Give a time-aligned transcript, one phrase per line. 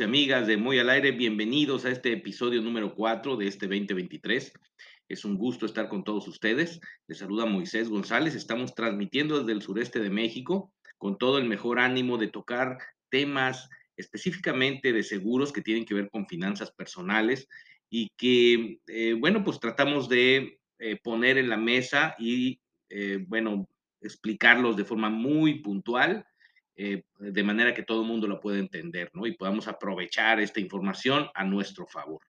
[0.00, 4.52] y amigas de Muy al Aire, bienvenidos a este episodio número 4 de este 2023.
[5.08, 6.80] Es un gusto estar con todos ustedes.
[7.06, 8.34] Les saluda Moisés González.
[8.34, 12.78] Estamos transmitiendo desde el sureste de México con todo el mejor ánimo de tocar
[13.10, 17.48] temas específicamente de seguros que tienen que ver con finanzas personales
[17.88, 22.60] y que, eh, bueno, pues tratamos de eh, poner en la mesa y,
[22.90, 23.68] eh, bueno,
[24.02, 26.26] explicarlos de forma muy puntual,
[26.76, 29.26] de manera que todo el mundo lo pueda entender, ¿no?
[29.26, 32.20] Y podamos aprovechar esta información a nuestro favor.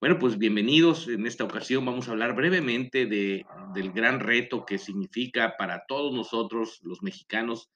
[0.00, 1.08] Bueno, pues bienvenidos.
[1.08, 3.44] En esta ocasión vamos a hablar brevemente de,
[3.74, 7.70] del gran reto que significa para todos nosotros, los mexicanos,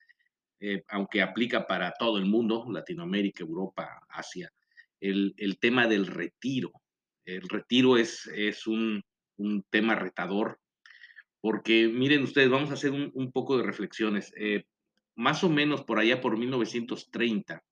[0.88, 4.50] aunque aplica para todo el mundo, Latinoamérica, Europa, Asia,
[5.00, 6.72] el, el tema del retiro.
[7.24, 9.02] El retiro es, es un,
[9.36, 10.58] un tema retador,
[11.40, 14.32] porque miren ustedes, vamos a hacer un, poco de reflexiones.
[14.36, 14.64] Eh,
[15.16, 17.62] más o menos por allá por 1930,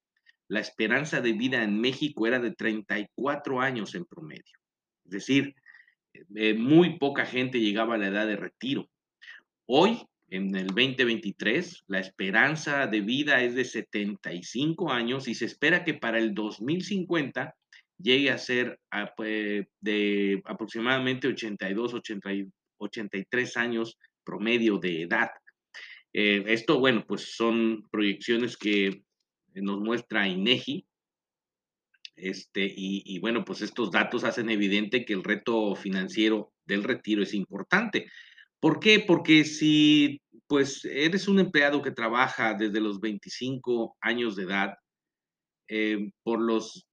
[0.48, 4.58] la esperanza de vida en México era de 34 años en promedio.
[5.04, 5.54] Es decir,
[6.34, 8.88] eh, muy poca gente llegaba a la edad de retiro.
[9.66, 15.84] Hoy, en el 2023, la esperanza de vida es de 75 años y se espera
[15.84, 17.54] que para el 2050
[17.98, 21.94] llegue a ser ah, pues, de aproximadamente 82,
[22.78, 25.30] 83 años promedio de edad.
[26.12, 29.04] Eh, esto, bueno, pues son proyecciones que
[29.54, 30.86] nos muestra INEGI.
[32.14, 37.34] Este, y, bueno, pues estos datos hacen evidente que el reto financiero del retiro es
[37.34, 38.06] importante.
[38.60, 39.00] ¿Por qué?
[39.00, 44.74] Porque si pues eres un empleado que trabaja desde los 25 años de edad,
[45.68, 46.86] eh, por los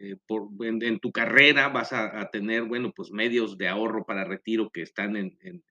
[0.00, 4.70] eh, por, en, tu carrera vas a, tener, bueno, pues medios de ahorro para retiro
[4.70, 5.62] que están en,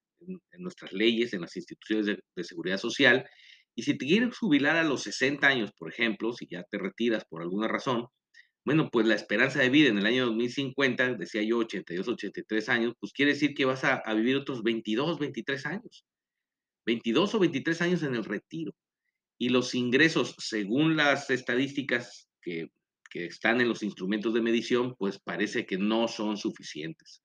[0.58, 3.28] nuestras leyes, en las instituciones de, seguridad social.
[3.76, 7.26] Y si te quieres jubilar a los 60 años, por ejemplo, si ya te retiras
[7.26, 8.08] por alguna razón,
[8.66, 12.94] bueno, pues la esperanza de vida en el año 2050, decía yo, 82, 83 años,
[13.00, 16.06] pues quiere decir que vas a, vivir otros 22, 23 años.
[16.86, 18.74] 22 o 23 años en el retiro.
[19.38, 22.70] Y los ingresos, según las estadísticas que
[23.14, 27.24] están en los instrumentos de medición, pues parece que no son suficientes.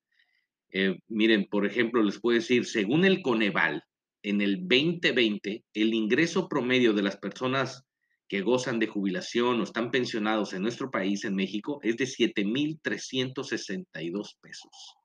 [0.76, 3.84] Eh, miren, por ejemplo, les puedo decir, según el Coneval,
[4.24, 7.84] en el 2020, el ingreso promedio de las personas
[8.28, 14.36] que gozan de jubilación o están pensionados en nuestro país, en México, es de 7.362
[14.40, 14.96] pesos.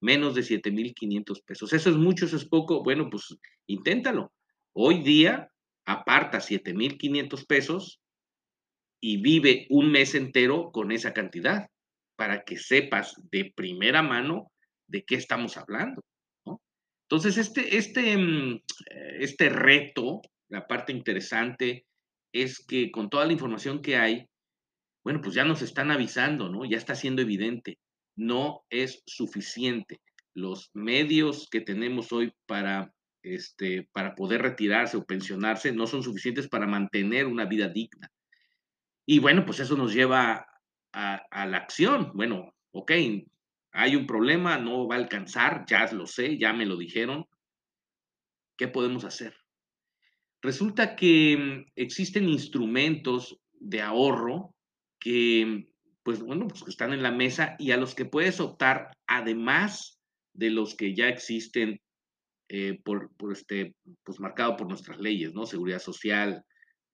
[0.00, 1.74] Menos de 7.500 pesos.
[1.74, 2.82] Eso es mucho, eso es poco.
[2.82, 3.36] Bueno, pues
[3.66, 4.32] inténtalo.
[4.72, 5.50] Hoy día,
[5.84, 8.00] aparta 7.500 pesos
[8.98, 11.68] y vive un mes entero con esa cantidad
[12.16, 14.50] para que sepas de primera mano
[14.86, 16.02] de qué estamos hablando.
[17.08, 18.62] Entonces, este, este, mm,
[19.20, 21.86] este reto, la parte interesante
[22.32, 24.28] es que con toda la información que hay,
[25.04, 26.64] bueno, pues ya nos están avisando, ¿no?
[26.64, 27.78] Ya está siendo evidente,
[28.16, 30.00] no es suficiente.
[30.34, 32.92] Los medios que tenemos hoy para,
[33.22, 38.10] este, para poder retirarse o pensionarse no son suficientes para mantener una vida digna.
[39.06, 40.46] Y bueno, pues eso nos lleva
[40.92, 42.10] a, la acción.
[42.14, 42.92] Bueno, ok,
[43.76, 47.26] hay un problema, no va a alcanzar, ya lo sé, ya me lo dijeron.
[48.56, 49.36] ¿Qué podemos hacer?
[50.40, 54.54] Resulta que mm, existen instrumentos de ahorro
[54.98, 55.68] que,
[56.02, 60.00] pues bueno, pues están en la mesa y a los que puedes optar, además
[60.32, 61.80] de los que ya existen
[62.48, 65.44] eh, por, por, este, pues marcado por nuestras leyes, ¿no?
[65.44, 66.42] Seguridad social,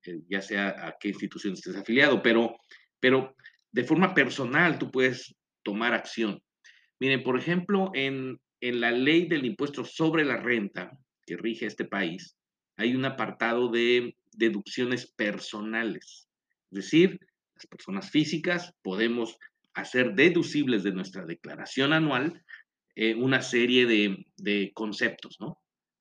[0.04, 2.56] eh, ya sea a qué institución estés afiliado, pero,
[2.98, 3.36] pero
[3.70, 5.32] de forma personal tú puedes
[5.62, 6.42] tomar acción.
[7.02, 10.96] Miren, por ejemplo, en, en la ley del impuesto sobre la renta
[11.26, 12.36] que rige este país,
[12.76, 16.28] hay un apartado de deducciones personales.
[16.70, 17.18] Es decir,
[17.56, 19.36] las personas físicas podemos
[19.74, 22.40] hacer deducibles de nuestra declaración anual
[22.94, 25.58] eh, una serie de, de, conceptos, ¿no?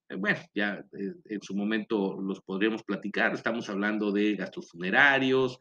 [0.08, 3.34] Eh, bueno, ya eh, en su momento los podríamos platicar.
[3.34, 5.58] Estamos hablando de gastos funerarios,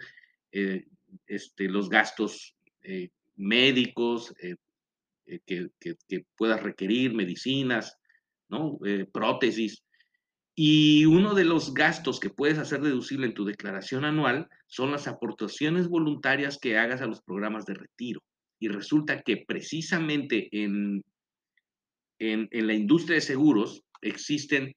[0.52, 2.58] este, los gastos
[3.36, 4.34] médicos
[5.46, 7.96] que, que, puedas requerir, medicinas,
[8.48, 8.78] ¿no?
[9.12, 9.84] prótesis.
[10.54, 15.06] Y uno de los gastos que puedes hacer deducible en tu declaración anual son las
[15.06, 18.20] aportaciones voluntarias que hagas a los programas de retiro.
[18.58, 21.02] Y resulta que precisamente en,
[22.18, 24.74] en, en la industria de seguros, existen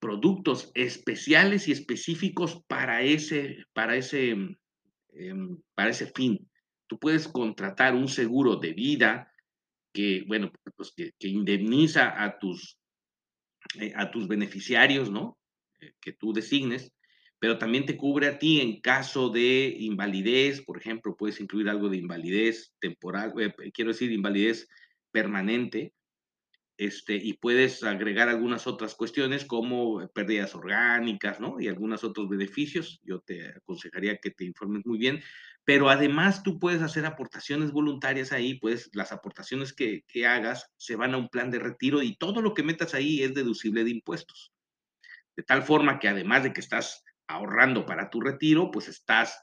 [0.00, 4.30] productos especiales y específicos para ese, para ese,
[5.12, 6.49] em, para ese fin.
[6.90, 9.32] Tú puedes contratar un seguro de vida
[9.94, 12.80] que, bueno, pues que, indemniza a tus,
[13.78, 15.38] eh, a tus beneficiarios, ¿no?
[15.80, 16.92] Eh, que tú designes,
[17.38, 21.88] pero también te cubre a ti en caso de invalidez, por ejemplo, puedes incluir algo
[21.88, 24.68] de invalidez temporal, eh, quiero decir, invalidez
[25.12, 25.94] permanente,
[26.80, 31.60] este, y puedes agregar algunas otras cuestiones como pérdidas orgánicas, ¿no?
[31.60, 33.02] Y algunos otros beneficios.
[33.04, 35.22] Yo te aconsejaría que te informes muy bien,
[35.66, 40.96] pero además tú puedes hacer aportaciones voluntarias ahí, pues las aportaciones que, que hagas se
[40.96, 43.90] van a un plan de retiro y todo lo que metas ahí es deducible de
[43.90, 44.54] impuestos.
[45.36, 49.42] De tal forma que además de que estás ahorrando para tu retiro, pues estás,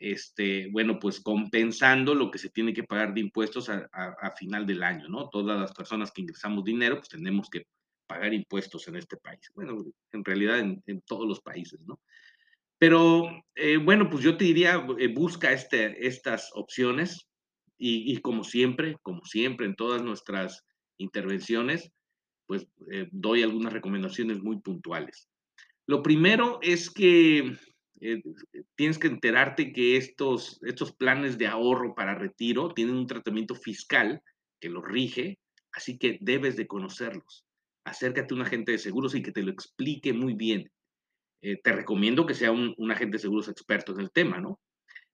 [0.00, 4.82] este, bueno, pues compensando lo que se tiene que pagar de impuestos a, final del
[4.82, 5.28] año, ¿no?
[5.28, 7.66] Todas las personas que ingresamos dinero, pues tenemos que
[8.06, 9.40] pagar impuestos en este país.
[9.54, 12.00] Bueno, en realidad en, todos los países, ¿no?
[12.78, 17.28] Pero eh, bueno, pues yo te diría, eh, busca este, estas opciones
[17.76, 20.64] y, como siempre, como siempre en todas nuestras
[20.98, 21.90] intervenciones,
[22.46, 25.28] pues eh, doy algunas recomendaciones muy puntuales.
[25.86, 27.56] Lo primero es que
[28.00, 28.22] eh,
[28.76, 34.22] tienes que enterarte que estos, estos planes de ahorro para retiro tienen un tratamiento fiscal
[34.60, 35.38] que los rige,
[35.72, 37.44] así que debes de conocerlos.
[37.84, 40.70] Acércate a un agente de seguros y que te lo explique muy bien.
[41.42, 44.60] Eh, te recomiendo que sea un, un, agente de seguros experto en el tema, ¿no?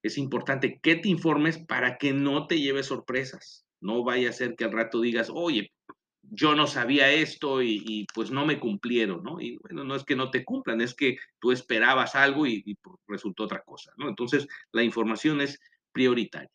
[0.03, 3.65] Es importante que te informes para que no te lleves sorpresas.
[3.81, 5.71] No vaya a ser que al rato digas, oye,
[6.31, 9.41] yo no sabía esto y, pues no me cumplieron, ¿no?
[9.41, 12.97] Y bueno, no es que no te cumplan, es que tú esperabas algo y, pues,
[13.07, 14.09] resultó otra cosa, ¿no?
[14.09, 15.61] Entonces, la información es
[15.93, 16.51] prioritaria.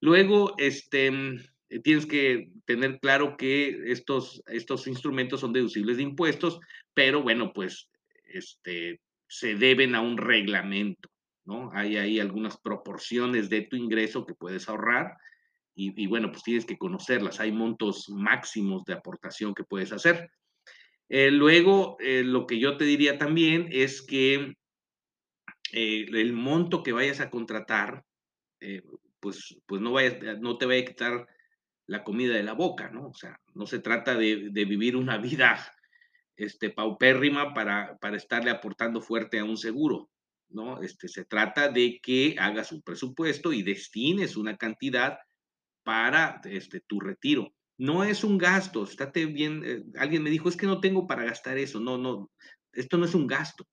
[0.00, 1.38] Luego, este, mm,
[1.82, 6.60] tienes que tener claro que estos, estos instrumentos son deducibles de impuestos,
[6.94, 7.88] pero bueno, pues
[8.24, 11.08] este, se deben a un reglamento,
[11.44, 11.70] ¿no?
[11.72, 15.16] Hay ahí algunas proporciones de tu ingreso que puedes ahorrar
[15.74, 17.40] y, bueno, pues tienes que conocerlas.
[17.40, 20.30] Hay montos máximos de aportación que puedes hacer.
[21.08, 24.54] Eh, luego, eh, lo que yo te diría también es que
[25.72, 28.04] eh, el monto que vayas a contratar,
[29.18, 31.26] pues, pues no, vayas, no te vaya a quitar
[31.86, 33.08] la comida de la boca, ¿no?
[33.08, 35.58] O sea, no se trata de, de vivir una vida
[36.36, 40.10] este, paupérrima para, para estarle aportando fuerte a un seguro,
[40.48, 40.82] ¿no?
[40.82, 45.18] Este, se trata de que hagas un presupuesto y destines una cantidad
[45.82, 47.52] para este, tu retiro.
[47.78, 51.24] No es un gasto, estate bien, eh, alguien me dijo, es que no tengo para
[51.24, 51.80] gastar eso.
[51.80, 52.30] No, no,
[52.72, 53.66] esto no es un gasto.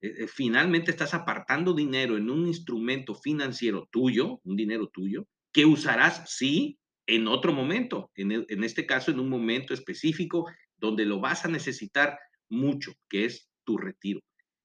[0.00, 5.66] Eh, eh, finalmente estás apartando dinero en un instrumento financiero tuyo, un dinero tuyo, que
[5.66, 10.46] usarás, sí, en otro momento, en, en este caso, en un momento específico
[10.76, 14.20] donde lo vas a necesitar mucho, que es tu retiro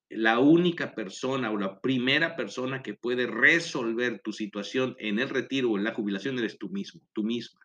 [0.10, 5.72] la única persona o la primera persona que puede resolver tu situación en el retiro
[5.72, 7.60] o en la jubilación eres tú mismo, tú misma.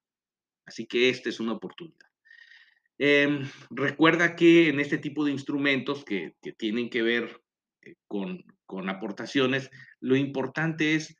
[0.64, 2.08] Así que esta es una oportunidad.
[2.98, 7.40] Em, recuerda que en este tipo de instrumentos que, tienen que ver
[7.82, 11.16] eh, con, con aportaciones, lo importante es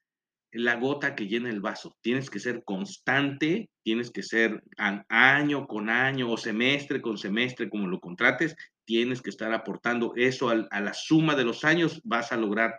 [0.53, 1.97] la gota que llena el vaso.
[2.03, 4.63] Tienes que ser constante, tienes que ser
[5.09, 8.55] año con año o semestre con semestre, como lo contrates,
[8.85, 12.75] tienes que estar aportando eso a la suma de los años, vas a lograr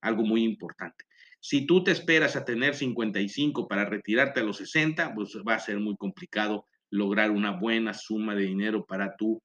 [0.00, 1.04] algo muy importante.
[1.40, 5.60] Si tú te esperas a tener 55 para retirarte a los 60, pues va a
[5.60, 9.40] ser muy complicado lograr una buena suma de dinero para tu,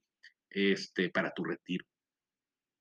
[0.50, 1.86] este, para tu retiro.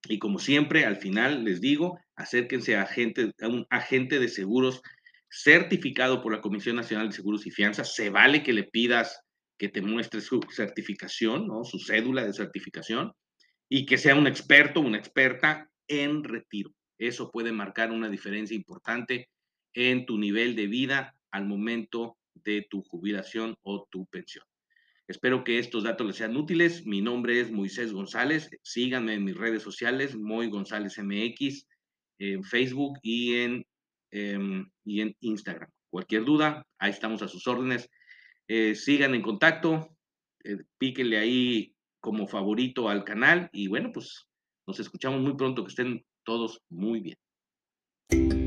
[0.08, 4.82] Y como siempre, al final les digo, acérquense a, agente, a un agente de seguros
[5.31, 7.94] certificado por la Comisión Nacional de Seguros y Fianzas.
[7.94, 9.20] Se vale que le pidas
[9.58, 11.65] que te muestre su certificación, ¿no?
[11.65, 13.12] su cédula de certificación,
[13.74, 16.74] y que sea un experto, una experta en retiro.
[16.98, 19.31] Eso puede marcar una diferencia importante
[19.72, 24.44] en tu nivel de vida al momento de tu jubilación o tu pensión.
[25.08, 26.84] Espero que estos datos les sean útiles.
[26.84, 28.50] Mi nombre es Moisés González.
[28.62, 31.67] Síganme en mis redes sociales, Moy González MX,
[32.19, 33.67] en Facebook y en,
[34.10, 35.70] em, y en Instagram.
[35.88, 37.88] Cualquier duda, ahí estamos a sus órdenes.
[38.48, 39.96] Eh, sigan en contacto,
[40.44, 41.71] eh, píquenle ahí
[42.02, 44.26] como favorito al canal y bueno, pues
[44.66, 48.42] nos escuchamos muy pronto, que estén todos muy bien.